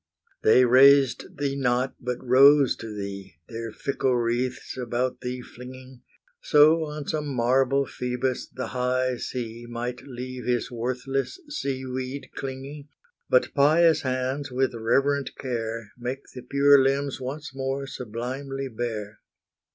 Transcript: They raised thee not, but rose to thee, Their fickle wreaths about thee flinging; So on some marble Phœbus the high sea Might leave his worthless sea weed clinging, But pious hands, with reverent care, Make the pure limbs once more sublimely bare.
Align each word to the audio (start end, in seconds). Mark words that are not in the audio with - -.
They 0.41 0.65
raised 0.65 1.37
thee 1.37 1.55
not, 1.55 1.93
but 1.99 2.17
rose 2.25 2.75
to 2.77 2.87
thee, 2.91 3.35
Their 3.47 3.71
fickle 3.71 4.15
wreaths 4.17 4.75
about 4.75 5.21
thee 5.21 5.43
flinging; 5.43 6.01
So 6.41 6.85
on 6.85 7.07
some 7.07 7.27
marble 7.27 7.85
Phœbus 7.85 8.47
the 8.51 8.69
high 8.69 9.17
sea 9.17 9.67
Might 9.69 10.01
leave 10.07 10.45
his 10.45 10.71
worthless 10.71 11.39
sea 11.49 11.85
weed 11.85 12.31
clinging, 12.33 12.89
But 13.29 13.53
pious 13.53 14.01
hands, 14.01 14.51
with 14.51 14.73
reverent 14.73 15.35
care, 15.35 15.91
Make 15.95 16.31
the 16.33 16.41
pure 16.41 16.81
limbs 16.81 17.21
once 17.21 17.53
more 17.53 17.85
sublimely 17.85 18.69
bare. 18.69 19.19